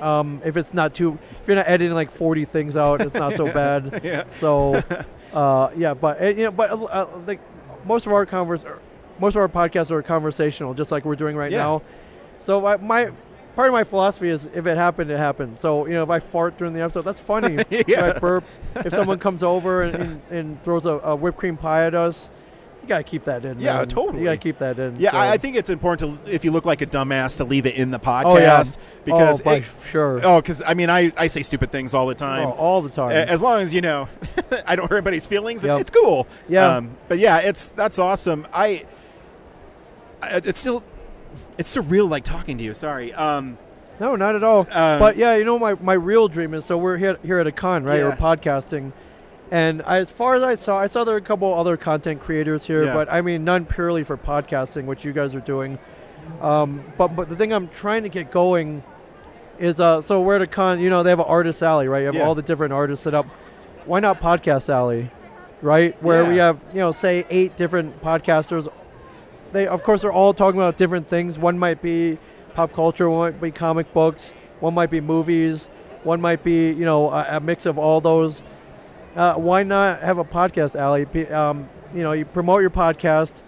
[0.00, 3.34] Um, if it's not too, if you're not editing like 40 things out, it's not
[3.34, 4.00] so bad.
[4.04, 4.24] Yeah.
[4.30, 4.82] So,
[5.32, 7.40] uh, yeah, but you know, but uh, like
[7.84, 8.78] most of our convers, er,
[9.18, 11.58] most of our podcasts are conversational, just like we're doing right Yeah.
[11.58, 11.82] now.
[12.38, 13.10] So I, my
[13.54, 15.60] part of my philosophy is if it happened, it happened.
[15.60, 17.64] So you know, if I fart during the episode, that's funny.
[17.70, 18.44] If I burp,
[18.76, 22.30] if someone comes over and, and, and throws a, a whipped cream pie at us,
[22.82, 23.60] you gotta keep that in.
[23.60, 23.88] Yeah, man.
[23.88, 24.18] totally.
[24.18, 24.96] You gotta keep that in.
[24.98, 25.16] Yeah, so.
[25.16, 27.76] I, I think it's important to if you look like a dumbass to leave it
[27.76, 28.64] in the podcast Oh, yeah.
[29.04, 30.20] because oh, it- sure.
[30.22, 32.48] Oh, because I mean, I, I say stupid things all the time.
[32.48, 33.12] Oh, all the time.
[33.12, 34.08] As long as you know,
[34.66, 35.64] I don't hurt anybody's feelings.
[35.64, 35.80] Yep.
[35.80, 36.26] It's cool.
[36.48, 36.76] Yeah.
[36.76, 38.46] Um, but yeah, it's that's awesome.
[38.52, 38.84] I
[40.22, 40.82] it's still,
[41.58, 42.74] it's surreal like talking to you.
[42.74, 43.12] Sorry.
[43.14, 43.58] Um,
[44.00, 44.60] No, not at all.
[44.70, 47.46] Um, but yeah, you know, my, my real dream is so we're here, here at
[47.46, 47.98] a con, right?
[48.00, 48.08] Yeah.
[48.08, 48.92] We're podcasting.
[49.50, 52.20] And I, as far as I saw, I saw there were a couple other content
[52.20, 52.94] creators here, Yeah.
[52.94, 55.78] but I mean, none purely for podcasting, which you guys are doing.
[56.40, 58.82] Um, but but the thing I'm trying to get going
[59.58, 62.00] is uh, so we're at a con, you know, they have an artist alley, right?
[62.00, 62.26] You have Yeah.
[62.26, 63.26] all the different artists set up.
[63.84, 65.10] Why not podcast alley,
[65.62, 66.02] right?
[66.02, 68.66] Where we have, you know, say eight different podcasters.
[69.54, 71.38] They, of course, they're all talking about different things.
[71.38, 72.18] One might be
[72.54, 75.66] pop culture, one might be comic books, one might be movies,
[76.02, 78.42] one might be, you know, a, a mix of all those.
[79.16, 80.74] Uh, why not have a podcast?
[81.12, 83.42] Be- Um, you know, you promote your podcast,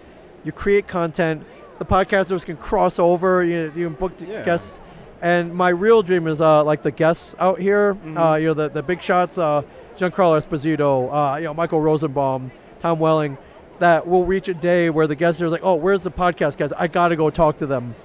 [0.45, 1.45] you create content.
[1.79, 3.43] The podcasters can cross over.
[3.43, 4.45] You, you can book the Yeah.
[4.45, 4.79] guests.
[5.21, 7.95] And my real dream is uh, like the guests out here.
[7.95, 8.17] Mhm.
[8.17, 9.37] Uh, you know, the, the big shots.
[9.37, 9.63] Uh,
[9.97, 11.09] Giancarlo Esposito.
[11.11, 13.37] Uh, you know, Michael Rosenbaum, Tom Welling.
[13.79, 16.73] That will reach a day where the guests are like, "Oh, where's the podcast guys?
[16.73, 17.95] I got to go talk to them."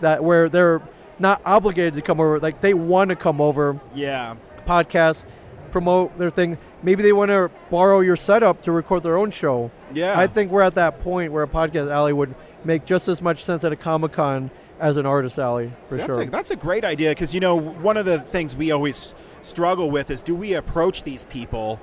[0.00, 0.82] That where they're
[1.18, 2.38] not obligated to come over.
[2.38, 4.36] Like they want to come over yeah.
[4.66, 5.24] podcast,
[5.70, 6.58] promote their thing.
[6.82, 9.70] Maybe they want to borrow your setup to record their own show.
[9.92, 10.18] Yeah.
[10.18, 12.34] I think we're at that point where a podcast alley would
[12.64, 16.14] make just as much sense at a Comic Con as an artist alley for that's
[16.14, 16.22] sure.
[16.24, 19.90] A, that's a great idea because you know one of the things we always struggle
[19.90, 21.80] with is do we approach these people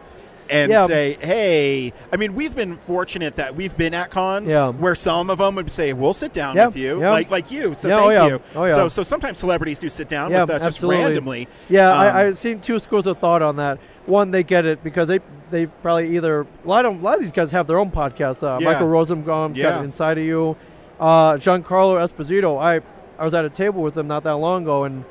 [0.50, 0.86] and Yeah.
[0.86, 4.70] say, "Hey," I mean, we've been fortunate that we've been at cons Yeah.
[4.70, 7.74] where some of them would say, "We'll sit down Yeah, with you," like like you.
[7.74, 8.42] So Yeah, thank oh, you.
[8.56, 8.68] Oh.
[8.70, 10.98] So so sometimes celebrities do sit down with us absolutely.
[10.98, 11.48] just randomly.
[11.70, 13.78] yeah, Um, I, I've seen two schools of thought on that.
[14.06, 15.20] One, they get it because they
[15.52, 18.44] they probably either a lot of a lot of these guys have their own podcasts.
[18.44, 18.60] Uh.
[18.60, 20.56] Michael Rosenbaum got Inside of You,
[21.00, 22.60] uh, Giancarlo Esposito.
[22.62, 22.82] I
[23.20, 25.06] I was at a table with him not that long ago, and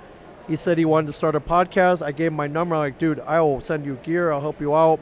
[0.49, 2.03] he said he wanted to start a podcast.
[2.05, 2.75] I gave him my number.
[2.75, 4.33] I'm like, dude, I will send you gear.
[4.33, 4.99] I'll help you out.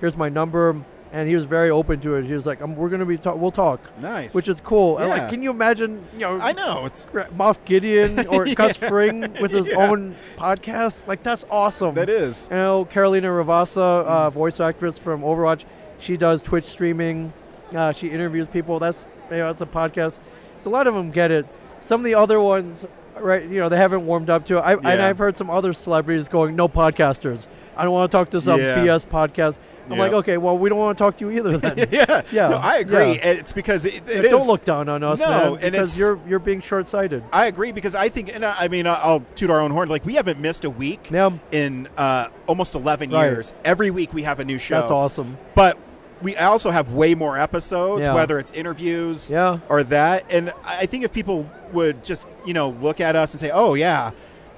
[0.00, 0.76] Here's my number.
[1.12, 2.24] And he was very open to it.
[2.24, 3.36] He was like, um, "We're gonna be talk.
[3.36, 4.34] We'll talk," Nice.
[4.34, 4.98] which is cool.
[4.98, 5.14] And Yeah.
[5.18, 6.04] like, can you imagine?
[6.14, 7.06] You know, I know it's
[7.38, 9.76] Moff Gideon or Gus Fring with his Yeah.
[9.76, 11.06] own podcast.
[11.06, 11.94] Like that's awesome.
[11.94, 12.48] that is.
[12.50, 15.64] You know, Carolina Ravassa, uh, voice actress from Overwatch,
[16.00, 17.32] she does Twitch streaming.
[17.72, 18.80] Uh, she interviews people.
[18.80, 20.18] That's you know, that's a podcast.
[20.58, 21.46] So a lot of them get it.
[21.80, 22.84] Some of the other ones,
[23.20, 23.44] right?
[23.44, 24.62] You know, they haven't warmed up to it.
[24.62, 27.46] I, And I've heard some other celebrities going, "No podcasters.
[27.76, 28.78] I don't want to talk to some Yeah.
[28.78, 29.98] BS podcast." I'm Yeah.
[29.98, 31.88] like, okay, well, we don't want to talk to you either then.
[31.92, 33.14] yeah, Yeah, No, I agree.
[33.16, 33.26] yeah.
[33.28, 36.38] It's because it, it don't is- look down on us, No, man, because you're you're
[36.38, 37.22] being short-sighted.
[37.32, 39.88] I agree because I think, and I I mean, I'll toot our own horn.
[39.88, 43.24] Like we haven't missed a week Yeah, in uh, almost 11 Right.
[43.30, 43.52] years.
[43.64, 44.78] Every week we have a new show.
[44.80, 45.36] that's awesome.
[45.54, 45.76] But
[46.22, 48.14] we also have way more episodes, Yeah.
[48.14, 50.24] whether it's interviews Yeah, or that.
[50.30, 53.74] And I think if people would just, you know, look at us and say, oh,
[53.74, 54.12] yeah,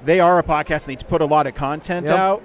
[0.05, 2.17] they are a podcast and they put a lot of content Yep.
[2.19, 2.43] out,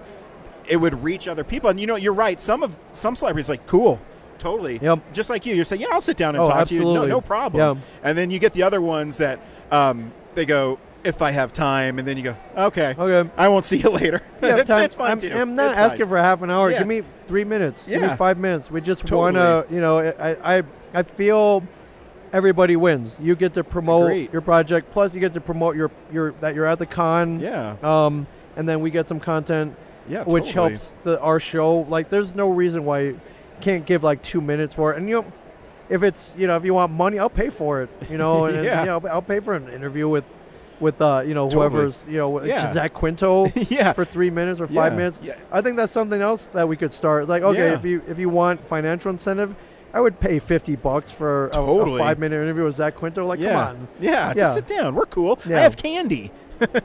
[0.72, 1.70] it would reach other people.
[1.70, 2.40] And, you know, you're right.
[2.40, 4.00] Some of some celebrities are like, cool.
[4.40, 4.80] Totally.
[4.82, 5.14] Yep.
[5.14, 5.54] Just like you.
[5.54, 6.80] You're saying, yeah, I'll sit down and Oh, talk to you.
[6.82, 7.10] No, absolutely.
[7.10, 7.78] no problem.
[7.78, 7.84] Yeah.
[8.10, 12.00] And then you get the other ones that um, they go, if I have time.
[12.00, 13.30] And then you go, okay, okay.
[13.38, 14.22] I won't see you later.
[14.42, 15.32] Yeah, it's, time- it's fine I'm, too.
[15.32, 15.86] I'm not It's fine.
[15.92, 16.72] asking for half an hour.
[16.72, 16.80] Yeah.
[16.80, 17.86] Give me three minutes.
[17.86, 18.72] Give me five minutes.
[18.72, 21.64] We just want to, you know, I, I, I feel
[22.34, 23.18] everybody wins.
[23.22, 24.32] You get to promote Agreed.
[24.34, 27.40] your project, plus you get to promote your, your that you're at the con.
[27.40, 27.76] Yeah.
[27.84, 29.76] Um, and then we get some content,
[30.10, 30.24] Yeah.
[30.24, 30.72] which totally.
[30.72, 31.82] helps the our show.
[31.82, 33.20] Like, there's no reason why you
[33.62, 34.98] can't give like two minutes for it.
[34.98, 35.32] And you know,
[35.90, 37.90] if it's you know, if you want money, I'll pay for it.
[38.10, 38.80] You know, and, and, Yeah.
[38.82, 40.24] you know, I'll pay for an interview with,
[40.80, 41.70] with uh, you know, Totally.
[41.70, 42.74] whoever's you know, Yeah.
[42.74, 43.94] Zach Quinto yeah.
[43.94, 44.98] for three minutes or five Yeah.
[44.98, 45.20] minutes.
[45.22, 45.36] Yeah.
[45.52, 47.22] I think that's something else that we could start.
[47.24, 49.56] It's like, okay, if you if you want financial incentive,
[49.94, 53.26] I would pay fifty bucks for a, a five minute interview with Zach Quinto.
[53.26, 54.50] Like, come on, Yeah, just Yeah.
[54.52, 54.96] sit down.
[54.96, 55.38] We're cool.
[55.46, 56.32] I have candy.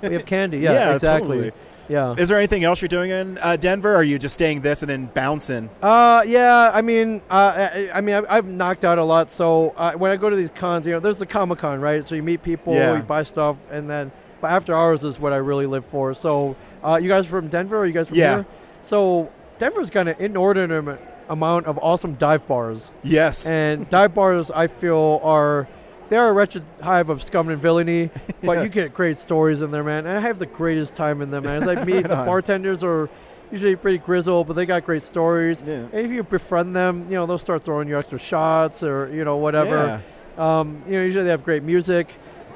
[0.03, 0.59] we have candy.
[0.61, 1.29] Yeah, Yeah, exactly.
[1.37, 1.53] totally.
[1.89, 2.15] Yeah.
[2.19, 3.93] Is there anything else you're doing in uh, Denver?
[3.93, 5.71] Or are you just staying this and then bouncing?
[5.83, 6.71] Uh, yeah.
[6.73, 9.31] I mean, uh, I, I mean, I've, I've knocked out a lot.
[9.31, 12.07] So uh, when I go to these cons, you know, there's the Comic Con, right?
[12.07, 12.97] So you meet people, Yeah.
[12.97, 14.13] you buy stuff, and then.
[14.41, 16.13] But after hours is what I really live for.
[16.13, 17.79] So, uh, you guys from Denver?
[17.79, 18.35] Are you guys from Yeah.
[18.35, 18.47] here?
[18.83, 22.91] So Denver's got an inordinate amount of awesome dive bars.
[23.03, 23.47] Yes.
[23.47, 25.67] And dive bars, I feel, are
[26.09, 28.11] they're a wretched hive of scum and villainy,
[28.45, 28.75] but you Yes.
[28.75, 30.07] get great stories in there, man.
[30.07, 31.63] And I have the greatest time in them, man.
[31.63, 32.27] As I meet Right the on.
[32.27, 33.09] bartenders are
[33.51, 35.63] usually pretty grizzled, but they got great stories.
[35.65, 35.75] Yeah.
[35.93, 39.25] And if you befriend them, you know they'll start throwing you extra shots or you
[39.25, 40.03] know whatever.
[40.37, 42.13] Um, you know, usually they have great music,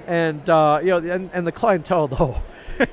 [0.06, 2.36] and uh, you know, and, and the clientele though.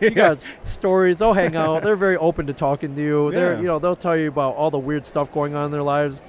[0.02, 1.20] You got stories.
[1.20, 1.82] They'll hang out.
[1.84, 3.32] They're very open to talking to you.
[3.32, 5.82] They're, you know, they'll tell you about all the weird stuff going on in their
[5.84, 6.22] lives.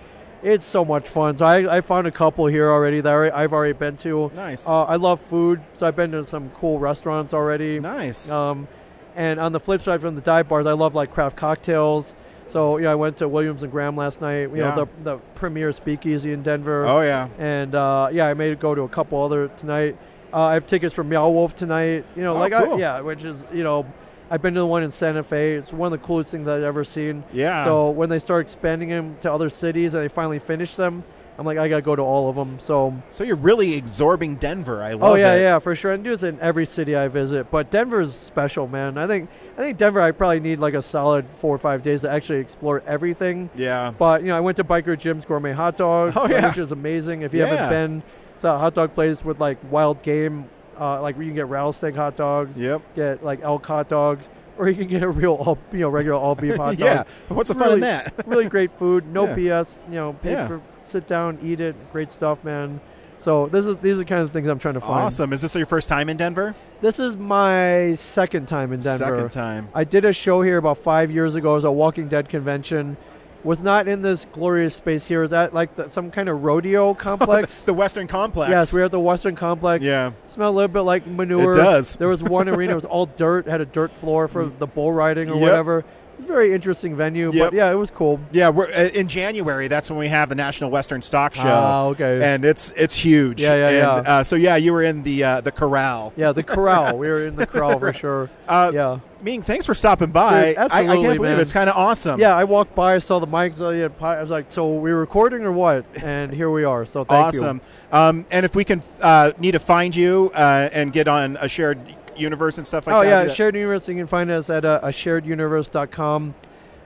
[0.42, 1.36] It's so much fun.
[1.36, 4.30] So I, I found a couple here already that I've already been to.
[4.34, 4.68] Nice.
[4.68, 7.80] Uh, I love food, so I've been to some cool restaurants already.
[7.80, 8.30] nice.
[8.30, 8.68] Um,
[9.16, 12.12] and on the flip side, from the dive bars, I love like craft cocktails.
[12.46, 14.42] So you know, I went to Williams and Graham last night.
[14.42, 14.74] You Yeah.
[14.76, 16.86] know, the the premier speakeasy in Denver.
[16.86, 17.28] oh yeah.
[17.38, 19.96] And uh, yeah, I made it go to a couple other tonight.
[20.32, 22.04] Uh, I have tickets for Meow Wolf tonight.
[22.14, 22.74] You know, Oh, like cool.
[22.74, 23.86] I, yeah, which is you know,
[24.30, 25.54] I've been to the one in Santa Fe.
[25.54, 27.24] It's one of the coolest things I've ever seen.
[27.32, 27.64] Yeah.
[27.64, 31.02] So when they start expanding them to other cities and they finally finish them,
[31.38, 32.58] I'm like, I gotta go to all of them.
[32.58, 34.82] So So you're really absorbing Denver.
[34.82, 35.40] I oh, love oh yeah, it.
[35.42, 35.92] yeah, for sure.
[35.92, 37.48] And do this in every city I visit.
[37.50, 38.98] But Denver's special, man.
[38.98, 40.00] I think I think Denver.
[40.00, 43.50] I probably need like a solid four or five days to actually explore everything.
[43.54, 43.92] Yeah.
[43.96, 46.48] But you know, I went to Biker Jim's Gourmet Hot Dogs, Oh, yeah.
[46.48, 47.22] which is amazing.
[47.22, 47.46] If you Yeah.
[47.54, 48.02] haven't been,
[48.34, 50.46] it's a hot dog place with like wild game,
[50.78, 52.82] uh, like where you can get rattlesnake hot dogs, Yep.
[52.94, 56.16] get like elk hot dogs, or you can get a real all you know regular
[56.18, 56.78] all beef hot dog.
[56.78, 57.04] yeah.
[57.28, 58.14] What's the fun in that?
[58.26, 59.34] really great food, no Yeah.
[59.36, 59.84] BS.
[59.88, 60.48] You know, pay Yeah.
[60.48, 62.80] for sit down, eat it, great stuff, man.
[63.20, 64.92] So this is these are the kind of things I'm trying to find.
[65.06, 65.32] awesome.
[65.32, 66.54] Is this your first time in Denver?
[66.80, 69.04] This is my second time in Denver.
[69.04, 69.68] Second time.
[69.74, 71.50] I did a show here about five years ago.
[71.52, 72.96] It was a Walking Dead convention.
[73.44, 75.22] Was not in this glorious space here.
[75.22, 77.62] Is that like the, some kind of rodeo complex?
[77.62, 78.50] The Western Complex.
[78.50, 79.84] yes, we are at the Western Complex.
[79.84, 80.10] Yeah.
[80.26, 81.52] Smelled a little bit like manure.
[81.52, 81.94] It does.
[81.96, 82.72] There was one arena.
[82.72, 83.46] It was all dirt.
[83.46, 85.40] Had a dirt floor for the bull riding or Yep.
[85.42, 85.78] whatever.
[85.78, 87.30] It was a very interesting venue.
[87.32, 87.50] Yep.
[87.50, 88.18] But yeah, it was cool.
[88.32, 89.68] Yeah, we're uh, in January.
[89.68, 92.20] That's when we have the National Western Stock Show, Ah, okay.
[92.20, 93.40] and it's it's huge.
[93.40, 94.12] Yeah, yeah, and, yeah.
[94.18, 96.12] Uh, so yeah, you were in the uh, the corral.
[96.16, 96.98] yeah, the corral.
[96.98, 98.30] we were in the corral for sure.
[98.48, 98.98] Uh, Yeah.
[99.20, 100.50] Ming, thanks for stopping by.
[100.50, 101.38] Dude, I, I absolutely, can't believe man.
[101.38, 101.42] it.
[101.42, 102.20] it's kind of awesome.
[102.20, 103.60] Yeah, I walked by, I saw the mics.
[103.60, 106.86] I, pi- I was like, "So we recording or what?" And here we are.
[106.86, 107.40] So thank you.
[107.40, 107.60] awesome.
[107.90, 111.48] Um, and if we can uh, need to find you uh, and get on a
[111.48, 111.80] shared
[112.16, 113.24] universe and stuff like oh that.
[113.24, 113.32] Oh yeah.
[113.34, 113.88] Shared Universe.
[113.88, 116.34] You can find us at uh, a shareduniverse.com.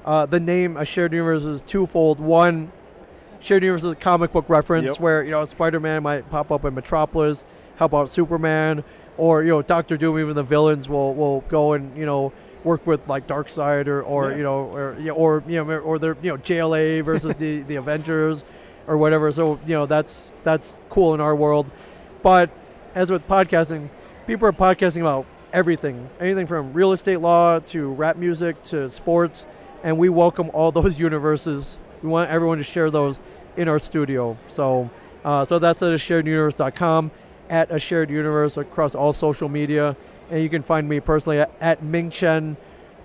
[0.05, 2.19] Uh, the name a shared universe is twofold.
[2.19, 2.73] One,
[3.41, 5.01] shared universe is a comic book reference Yep.
[5.01, 7.45] where you know Spider-Man might pop up in Metropolis.
[7.77, 8.85] How about Superman?
[9.17, 10.19] Or you know Doctor Doom.
[10.19, 12.33] Even the villains will will go and you know
[12.65, 14.37] work with like Darkseid or or Yeah.
[14.39, 17.61] you know or you know, or you know or they're you know JLA versus the
[17.63, 18.45] the Avengers
[18.87, 19.31] or whatever.
[19.33, 21.71] So you know that's that's cool in our world.
[22.23, 22.51] But
[22.95, 23.89] as with podcasting,
[24.27, 29.45] people are podcasting about everything, anything from real estate law to rap music to sports,
[29.83, 31.79] and we welcome all those universes.
[32.03, 33.21] We want everyone to share those
[33.57, 34.37] in our studio.
[34.47, 34.91] So,
[35.25, 37.11] uh, so that's at a shareduniverse.com,
[37.53, 39.95] at a shared universe across all social media,
[40.31, 42.57] and you can find me personally at, at Mingchen.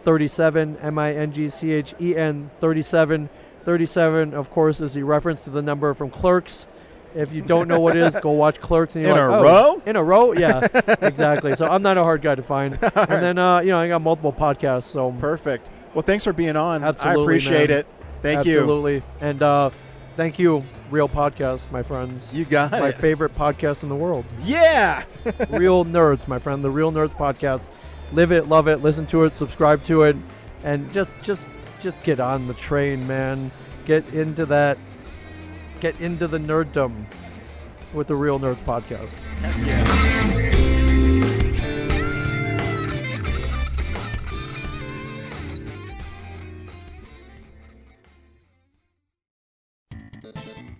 [0.03, 3.27] 37 M I N G C H E N 37
[3.65, 6.65] 37, of course, is the reference to the number from Clerks.
[7.13, 8.95] If you don't know what it is, go watch Clerks.
[8.95, 9.81] And you're In like, a "Oh, row?
[9.85, 10.65] In a row, yeah,
[11.01, 11.53] exactly.
[11.57, 12.79] So I'm not a hard guy to find.
[12.95, 15.69] And then uh, you know I got multiple podcasts, so Perfect.
[15.93, 16.85] Well, thanks for being on.
[16.85, 17.79] Absolutely, I appreciate man.
[17.79, 17.87] it.
[18.21, 18.59] Thank you.
[18.59, 19.03] absolutely.
[19.19, 19.71] And uh,
[20.15, 22.33] thank you, Real Podcast, my friends.
[22.33, 22.95] You got my it.
[22.95, 24.25] favorite podcast in the world.
[24.41, 25.03] yeah.
[25.49, 27.67] Real Nerds, my friend, the Real Nerds podcast.
[28.13, 30.15] Live it, love it, listen to it, subscribe to it,
[30.63, 31.49] and just just
[31.81, 33.51] just get on the train, man.
[33.85, 34.77] Get into that
[35.81, 37.05] get into the nerddom
[37.93, 39.15] with the Real Nerds podcast.
[39.65, 40.16] yeah.